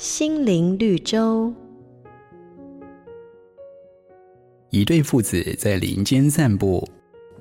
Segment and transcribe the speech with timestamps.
[0.00, 1.52] 心灵绿洲。
[4.70, 6.88] 一对父子在林间散步，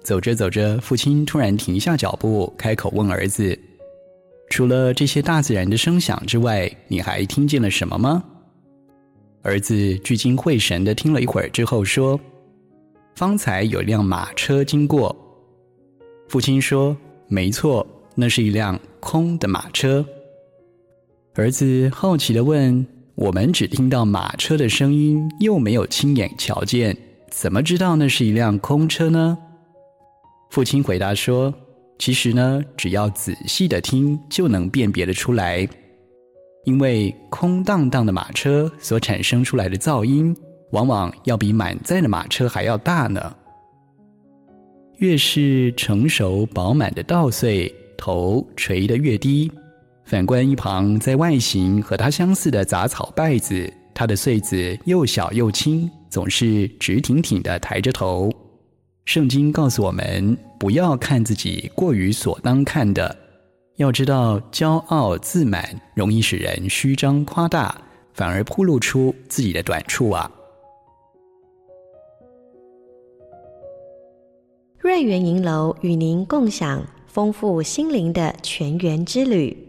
[0.04, 3.58] 走着走着，父亲突然停下脚步，开口问儿子
[4.52, 8.22] ：“除了这些大自然的声响之外，你还听见了什么吗？”
[9.42, 12.20] 儿子聚精会神的听了一会儿之后说
[13.16, 15.16] ：“方才有辆马车经过。”
[16.28, 16.98] 父亲说
[17.30, 20.06] ：“没错，那是一辆空的马车。”
[21.40, 22.86] 儿子好奇地问
[23.16, 26.96] ：“我们只听到马车的声音，又没有亲眼瞧见。”
[27.32, 29.38] 怎么知道那是一辆空车呢？
[30.50, 31.54] 父亲回答说
[31.98, 35.66] ：“其实呢，只要仔细的听，就能辨别得出来。
[36.66, 40.36] 因为空荡荡的马车所产生出来的噪音，
[40.72, 43.34] 往往要比满载的马车还要大呢。
[44.98, 49.50] 越是成熟饱满的稻穗，头垂得越低。
[50.10, 58.32] 反观一旁在外形和它相似的杂草稗子，它的穗子又小又轻。”总是直挺挺的抬着头。
[59.06, 63.16] 圣经告诉我们，不要看自己过于所当看的，
[63.76, 67.80] 要知道骄傲自满容易使人虚张夸大，
[68.16, 70.32] 反而暴露出自己的短处啊。
[74.80, 79.69] 瑞园银楼与您共享丰富心灵的泉源之旅。